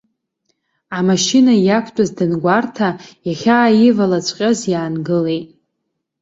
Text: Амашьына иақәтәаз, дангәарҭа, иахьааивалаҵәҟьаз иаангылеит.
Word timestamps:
Амашьына 0.97 1.53
иақәтәаз, 1.65 2.09
дангәарҭа, 2.17 2.89
иахьааивалаҵәҟьаз 3.27 4.59
иаангылеит. 4.71 5.47